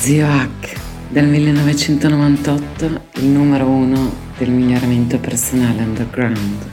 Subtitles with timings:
[0.00, 2.84] Zio Hack, dal 1998
[3.16, 6.70] il numero uno del miglioramento personale underground.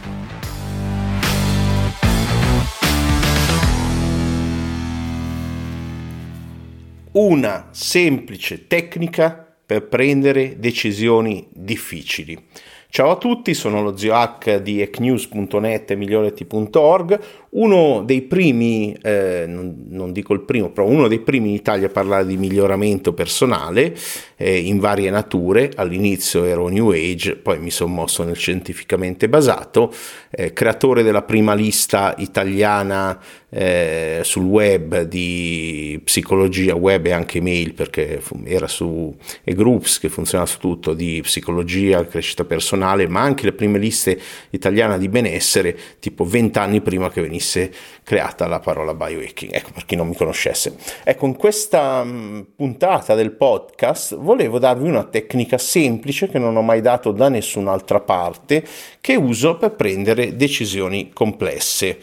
[7.11, 12.41] Una semplice tecnica per prendere decisioni difficili.
[12.89, 17.19] Ciao a tutti, sono lo zio H di ecnews.net e miglioreti.org,
[17.49, 21.87] uno dei primi, eh, non, non, dico il primo, però uno dei primi in Italia
[21.87, 23.93] a parlare di miglioramento personale
[24.37, 25.69] eh, in varie nature.
[25.75, 29.93] All'inizio ero New Age, poi mi sono mosso nel scientificamente basato,
[30.31, 33.19] eh, creatore della prima lista italiana
[33.49, 40.45] eh, sul web di psicologia web e anche mail perché era su e-groups che funziona
[40.45, 44.19] su tutto di psicologia, crescita personale, ma anche le prime liste
[44.49, 47.71] italiane di benessere tipo vent'anni prima che venisse
[48.03, 49.53] creata la parola biohacking.
[49.53, 50.75] Ecco per chi non mi conoscesse.
[51.03, 56.61] Ecco, in questa mm, puntata del podcast volevo darvi una tecnica semplice che non ho
[56.61, 58.65] mai dato da nessun'altra parte
[58.99, 61.99] che uso per prendere decisioni complesse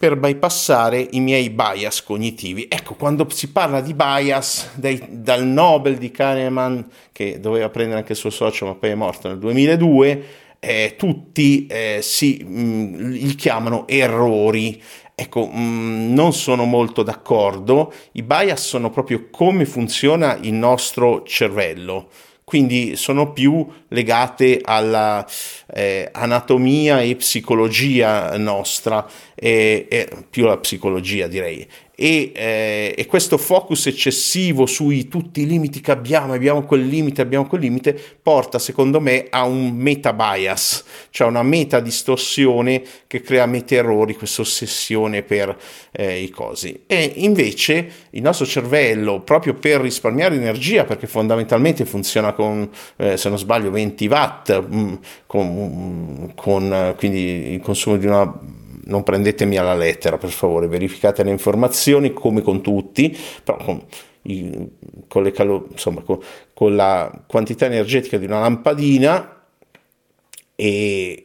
[0.00, 2.66] per bypassare i miei bias cognitivi.
[2.70, 8.12] Ecco, quando si parla di bias, dai, dal Nobel di Kahneman, che doveva prendere anche
[8.12, 10.24] il suo socio, ma poi è morto nel 2002,
[10.58, 14.82] eh, tutti eh, si, mh, mm, li chiamano errori.
[15.14, 17.92] Ecco, mh, mm, non sono molto d'accordo.
[18.12, 22.08] I bias sono proprio come funziona il nostro cervello
[22.50, 25.24] quindi sono più legate alla
[25.72, 31.64] eh, anatomia e psicologia nostra, eh, eh, più alla psicologia direi,
[32.02, 37.20] e, eh, e, questo focus eccessivo sui tutti i limiti che abbiamo, abbiamo quel limite,
[37.20, 43.20] abbiamo quel limite, porta secondo me a un meta bias, cioè una meta distorsione che
[43.20, 45.54] crea meta errori, questa ossessione per
[45.90, 46.84] eh, i cosi.
[46.86, 53.28] E invece il nostro cervello, proprio per risparmiare energia, perché fondamentalmente funziona con, eh, se
[53.28, 54.94] non sbaglio, 20 watt, mm,
[55.26, 58.58] con, con quindi il consumo di una
[58.90, 63.82] non prendetemi alla lettera per favore, verificate le informazioni come con tutti, però con,
[65.08, 66.18] con, calo, insomma, con,
[66.52, 69.44] con la quantità energetica di una lampadina
[70.56, 71.24] e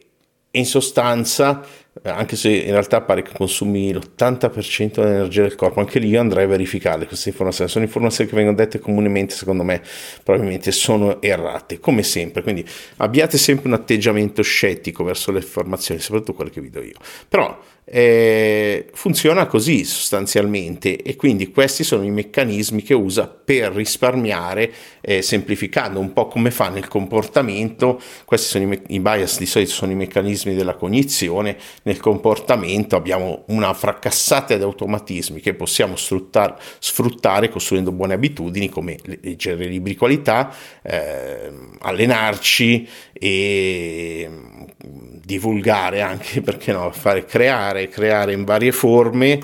[0.52, 1.62] in sostanza
[2.02, 6.44] anche se in realtà pare che consumi l'80% dell'energia del corpo, anche lì io andrei
[6.44, 9.82] a verificare queste informazioni, sono informazioni che vengono dette comunemente, secondo me
[10.22, 12.64] probabilmente sono errate, come sempre, quindi
[12.96, 16.96] abbiate sempre un atteggiamento scettico verso le informazioni, soprattutto quelle che vi do io,
[17.28, 17.58] però
[17.88, 25.22] eh, funziona così sostanzialmente e quindi questi sono i meccanismi che usa per risparmiare eh,
[25.22, 28.00] semplificando un po' come fa nel comportamento.
[28.24, 32.96] Questi sono i, me- i bias di solito sono i meccanismi della cognizione nel comportamento
[32.96, 39.92] abbiamo una fracassata di automatismi che possiamo sfruttare, sfruttare costruendo buone abitudini come leggere libri
[39.92, 40.52] di qualità
[40.82, 44.28] eh, allenarci e
[44.76, 49.40] divulgare anche perché no fare creare, creare in varie forme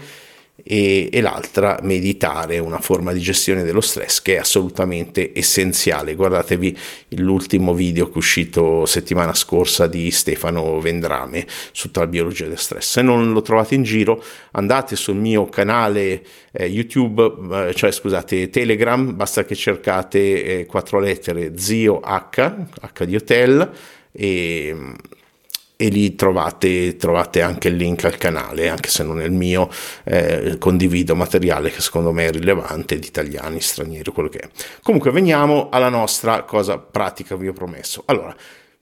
[0.55, 6.15] e, e, l'altra meditare, una forma di gestione dello stress che è assolutamente essenziale.
[6.15, 6.77] Guardatevi
[7.17, 12.59] l'ultimo video che è uscito settimana scorsa di Stefano Vendrame su tutta la biologia del
[12.59, 12.93] stress.
[12.93, 18.51] Se non lo trovate in giro, andate sul mio canale eh, YouTube, eh, cioè scusate,
[18.51, 23.71] Telegram, basta che cercate eh, quattro lettere zio H, H di hotel
[24.13, 24.77] e
[25.83, 29.69] e lì trovate, trovate, anche il link al canale, anche se non è il mio,
[30.05, 34.49] eh, condivido materiale che secondo me è rilevante di italiani, stranieri, quello che è.
[34.81, 38.05] Comunque veniamo alla nostra cosa pratica, vi ho promesso.
[38.07, 38.33] Allora,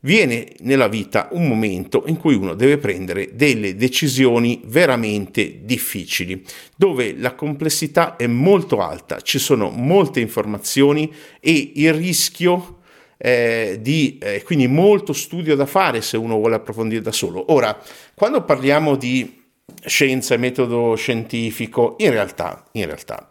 [0.00, 6.44] viene nella vita un momento in cui uno deve prendere delle decisioni veramente difficili,
[6.76, 11.10] dove la complessità è molto alta, ci sono molte informazioni
[11.40, 12.79] e il rischio
[13.22, 17.52] eh, di eh, quindi molto studio da fare se uno vuole approfondire da solo.
[17.52, 17.78] Ora,
[18.14, 19.42] quando parliamo di
[19.84, 23.28] scienza e metodo scientifico, in realtà, in realtà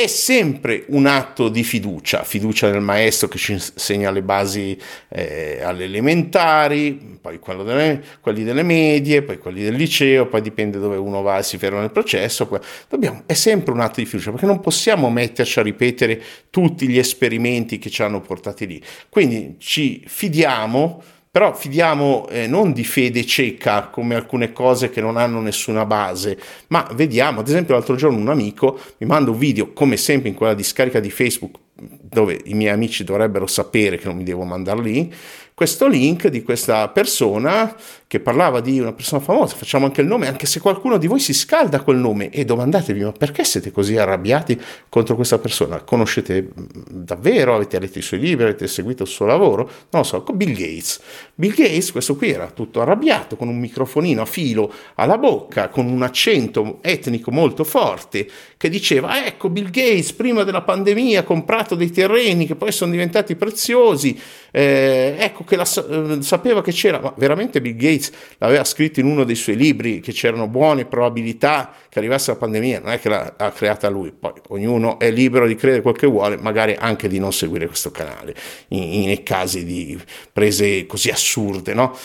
[0.00, 4.78] è sempre un atto di fiducia, fiducia nel maestro che ci insegna le basi
[5.08, 10.96] eh, alle elementari, poi delle, quelli delle medie, poi quelli del liceo, poi dipende dove
[10.96, 12.48] uno va e si ferma nel processo.
[12.88, 16.98] Dobbiamo, è sempre un atto di fiducia perché non possiamo metterci a ripetere tutti gli
[16.98, 18.80] esperimenti che ci hanno portati lì.
[19.08, 21.02] Quindi ci fidiamo
[21.38, 26.36] però fidiamo eh, non di fede cieca come alcune cose che non hanno nessuna base,
[26.66, 30.34] ma vediamo, ad esempio l'altro giorno un amico mi manda un video, come sempre in
[30.34, 34.82] quella discarica di Facebook, dove i miei amici dovrebbero sapere che non mi devo mandare
[34.82, 35.14] lì,
[35.58, 37.74] questo link di questa persona
[38.06, 41.18] che parlava di una persona famosa, facciamo anche il nome, anche se qualcuno di voi
[41.18, 44.58] si scalda col nome e domandatevi ma perché siete così arrabbiati
[44.88, 45.80] contro questa persona?
[45.80, 46.50] Conoscete
[46.88, 47.56] davvero?
[47.56, 48.44] Avete letto i suoi libri?
[48.44, 49.64] Avete seguito il suo lavoro?
[49.90, 51.00] Non lo so, Bill Gates.
[51.34, 55.86] Bill Gates, questo qui era tutto arrabbiato, con un microfonino a filo alla bocca, con
[55.86, 61.74] un accento etnico molto forte, che diceva, ecco Bill Gates prima della pandemia ha comprato
[61.74, 64.18] dei terreni che poi sono diventati preziosi,
[64.52, 69.06] eh, ecco che la, eh, sapeva che c'era, ma veramente Bill Gates l'aveva scritto in
[69.06, 73.08] uno dei suoi libri che c'erano buone probabilità che arrivasse la pandemia, non è che
[73.08, 77.18] l'ha creata lui, poi ognuno è libero di credere quel che vuole, magari anche di
[77.18, 78.34] non seguire questo canale,
[78.68, 79.98] in, in casi di
[80.32, 81.96] prese così assurde, no?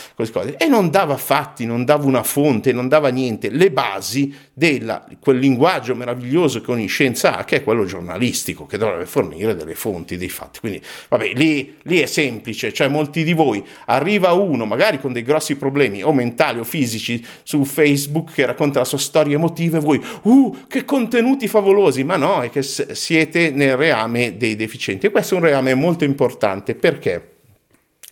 [0.58, 4.86] E non dava fatti, non dava una fonte, non dava niente, le basi di
[5.20, 9.74] quel linguaggio meraviglioso che ogni scienza ha, che è quello giornalistico, che dovrebbe fornire delle
[9.74, 10.60] fonti, dei fatti.
[10.60, 15.24] Quindi, vabbè, lì, lì è semplice, cioè molti di voi, arriva uno, magari con dei
[15.24, 19.82] grossi problemi, o mentali o fisici, su Facebook, che racconta la sua storia emotiva, e
[19.82, 25.08] voi, uh, che contenuti favolosi, ma no, è che siete nel reame dei deficienti.
[25.08, 27.32] E questo è un reame molto importante, perché?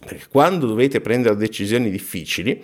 [0.04, 2.64] Perché quando dovete prendere decisioni difficili,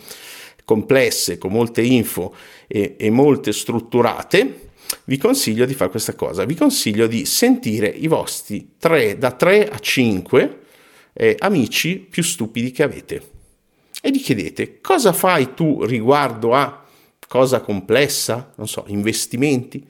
[0.68, 2.36] complesse, con molte info
[2.68, 4.72] e, e molte strutturate,
[5.06, 6.44] vi consiglio di fare questa cosa.
[6.44, 10.60] Vi consiglio di sentire i vostri 3, da 3 a 5
[11.14, 13.30] eh, amici più stupidi che avete.
[14.02, 16.84] E gli chiedete cosa fai tu riguardo a
[17.30, 19.82] cosa complessa, non so, investimenti.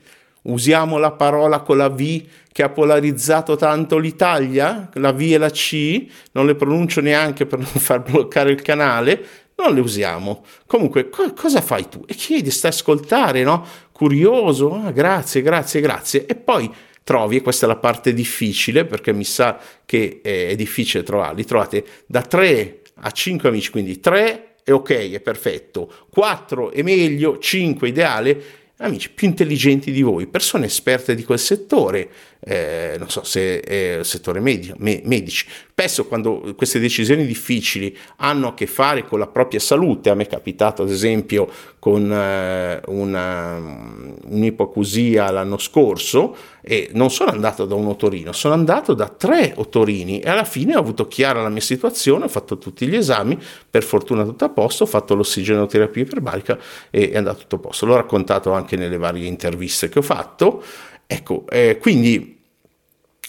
[0.44, 5.50] Usiamo la parola con la V che ha polarizzato tanto l'Italia, la V e la
[5.50, 10.44] C, non le pronuncio neanche per non far bloccare il canale, non le usiamo.
[10.65, 12.04] Comunque, co- cosa fai tu?
[12.07, 13.65] E chiedi, stai a ascoltare, no?
[13.92, 16.25] Curioso, ah, grazie, grazie, grazie.
[16.25, 16.71] E poi
[17.04, 21.86] trovi, e questa è la parte difficile, perché mi sa che è difficile trovarli, trovate
[22.06, 27.88] da 3 a 5 amici, quindi 3 è ok, è perfetto, 4 è meglio, 5
[27.88, 28.44] ideale,
[28.79, 32.09] amici più intelligenti di voi, persone esperte di quel settore,
[32.39, 35.47] eh, non so se è il settore medio, me, medici.
[35.71, 40.24] Spesso quando queste decisioni difficili hanno a che fare con la propria salute, a me
[40.24, 43.57] è capitato ad esempio con eh, una,
[44.25, 46.35] un'ipoacusia l'anno scorso
[46.69, 50.75] e non sono andato da un otorino, sono andato da tre otorini e alla fine
[50.75, 54.49] ho avuto chiara la mia situazione, ho fatto tutti gli esami, per fortuna tutto a
[54.49, 56.59] posto, ho fatto l'ossigenoterapia iperbarica
[56.89, 57.85] e è andato tutto a posto.
[57.85, 60.61] L'ho raccontato anche nelle varie interviste che ho fatto.
[61.07, 62.37] Ecco, eh, quindi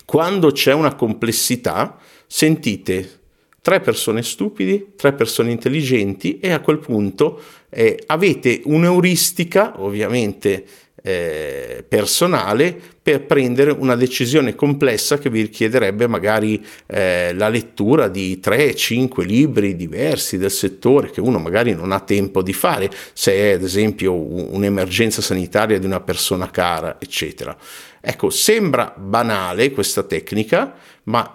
[0.04, 1.96] quando c'è una complessità,
[2.26, 3.20] sentite
[3.62, 10.64] tre persone stupidi, tre persone intelligenti e a quel punto eh, avete un'euristica, ovviamente
[11.08, 18.38] eh, personale, per prendere una decisione complessa che vi richiederebbe magari eh, la lettura di
[18.44, 23.52] 3-5 libri diversi del settore che uno magari non ha tempo di fare, se è
[23.52, 27.56] ad esempio un'emergenza sanitaria di una persona cara, eccetera.
[28.02, 30.74] Ecco, sembra banale questa tecnica,
[31.04, 31.34] ma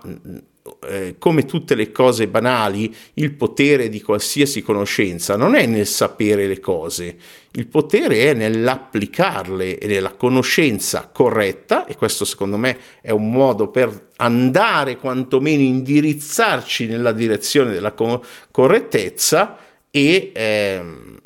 [0.88, 6.48] eh, come tutte le cose banali, il potere di qualsiasi conoscenza non è nel sapere
[6.48, 7.18] le cose,
[7.52, 13.68] il potere è nell'applicarle e nella conoscenza corretta, e questo secondo me è un modo
[13.68, 19.58] per andare quantomeno indirizzarci nella direzione della co- correttezza
[19.92, 21.20] e ehm,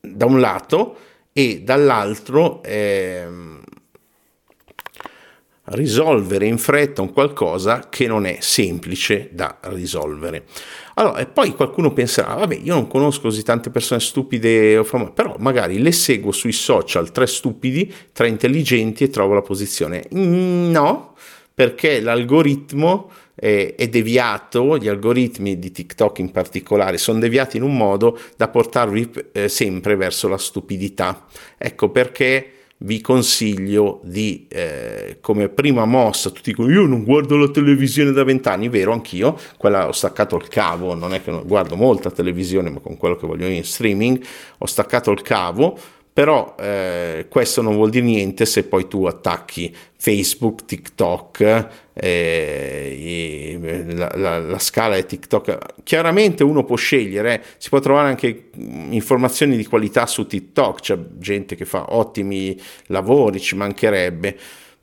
[0.00, 0.96] da un lato
[1.32, 3.62] e dall'altro ehm,
[5.70, 10.44] risolvere in fretta un qualcosa che non è semplice da risolvere.
[10.94, 15.12] Allora, e poi qualcuno penserà, vabbè, io non conosco così tante persone stupide o famose,
[15.12, 20.04] però magari le seguo sui social, tre stupidi, tre intelligenti e trovo la posizione.
[20.10, 21.14] No,
[21.54, 27.76] perché l'algoritmo è, è deviato, gli algoritmi di TikTok in particolare, sono deviati in un
[27.76, 31.24] modo da portarvi eh, sempre verso la stupidità.
[31.56, 37.48] Ecco perché vi consiglio di, eh, come prima mossa, tutti dicono io non guardo la
[37.48, 41.76] televisione da vent'anni, vero anch'io, quella ho staccato il cavo, non è che non guardo
[41.76, 44.22] molta televisione, ma con quello che voglio in streaming,
[44.58, 45.78] ho staccato il cavo,
[46.12, 54.10] però eh, questo non vuol dire niente se poi tu attacchi Facebook, TikTok, eh, la,
[54.14, 55.82] la, la, scala è TikTok.
[55.82, 57.40] Chiaramente uno può scegliere, eh.
[57.58, 58.50] si può trovare anche
[58.90, 64.36] informazioni di qualità su TikTok, c'è gente che fa ottimi lavori, ci mancherebbe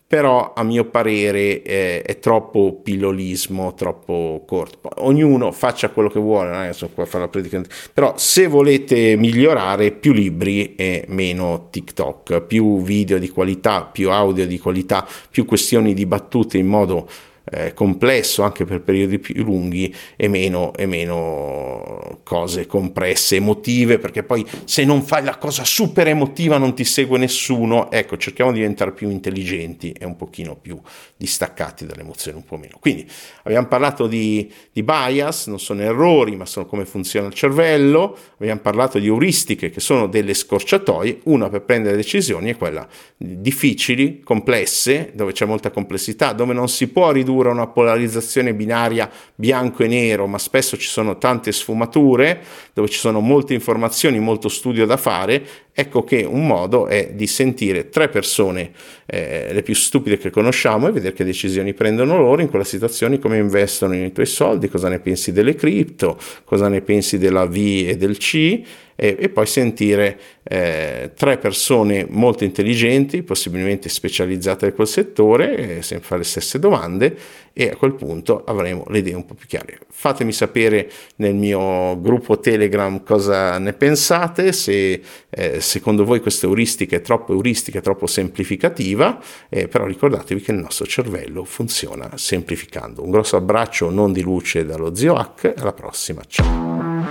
[0.08, 4.90] però a mio parere eh, è troppo pillolismo, troppo corto.
[5.04, 7.70] Ognuno faccia quello che vuole, non è qua fare la predicante.
[7.94, 14.48] però se volete migliorare più libri e meno TikTok, più video di qualità, più audio
[14.48, 17.10] di qualità, più questioni dibattute in modo
[17.50, 24.24] eh, complesso anche per periodi più lunghi e meno, e meno cose compresse, emotive, perché
[24.24, 28.60] poi se non fai la cosa super emotiva non ti segue nessuno, ecco, cerchiamo di
[28.60, 30.80] diventare più intelligenti e un pochino più
[31.16, 32.78] distaccati dalle emozioni, un po' meno.
[32.80, 33.10] Quindi
[33.44, 38.60] abbiamo parlato di, di bias, non sono errori, ma sono come funziona il cervello, abbiamo
[38.60, 45.12] parlato di euristiche che sono delle scorciatoie, una per prendere decisioni è quella difficili, complesse,
[45.14, 49.88] dove c'è molta complessità, dove non si può ridurre a una polarizzazione binaria bianco e
[49.88, 54.98] nero, ma spesso ci sono tante sfumature, dove ci sono molte informazioni, molto studio da
[54.98, 55.46] fare,
[55.80, 58.72] ecco che un modo è di sentire tre persone,
[59.06, 63.20] eh, le più stupide che conosciamo, e vedere che decisioni prendono loro in quella situazione,
[63.20, 67.56] come investono i tuoi soldi, cosa ne pensi delle cripto, cosa ne pensi della V
[67.56, 68.64] e del C,
[69.00, 75.82] e, e poi sentire eh, tre persone molto intelligenti, possibilmente specializzate in quel settore, eh,
[75.84, 77.16] sempre fare le stesse domande
[77.54, 79.78] e a quel punto avremo le idee un po' più chiare.
[79.90, 86.96] Fatemi sapere nel mio gruppo Telegram cosa ne pensate, se eh, secondo voi questa euristica
[86.96, 93.04] è troppo euristica, è troppo semplificativa, eh, però ricordatevi che il nostro cervello funziona semplificando.
[93.04, 97.06] Un grosso abbraccio non di luce dallo zio Hack, alla prossima, ciao!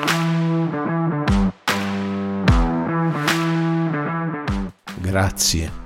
[4.98, 5.85] Grazie